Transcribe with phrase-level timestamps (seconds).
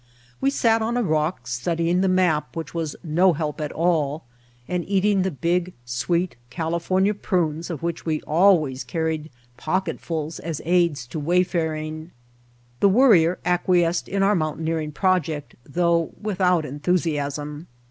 [0.39, 4.23] We sat on a rock studying the map, which was no help at all,
[4.67, 10.01] and eating the big, sweet, Cali fornia prunes of which we always carried pock ets
[10.03, 12.09] full as aids to wayfaring.
[12.79, 17.67] The Worrier acquiesced in our mountaineering project, though without enthusiasm.